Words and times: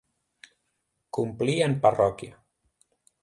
Complir 1.17 1.57
en 1.67 1.77
parròquia. 1.85 2.39